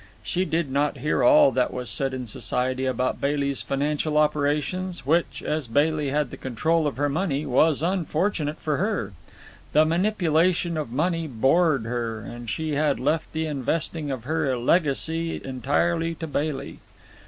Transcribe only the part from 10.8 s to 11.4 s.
money